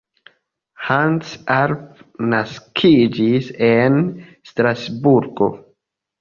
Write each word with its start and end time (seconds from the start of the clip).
Hans 0.85 1.33
Arp 1.55 1.91
naskiĝis 2.31 3.51
en 3.69 4.01
Strasburgo. 4.53 5.51